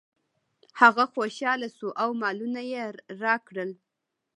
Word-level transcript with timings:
هغه 0.81 1.03
خوشحاله 1.13 1.67
شو 1.77 1.89
او 2.01 2.09
مالونه 2.21 2.61
یې 2.71 2.83
راکړل. 3.23 3.71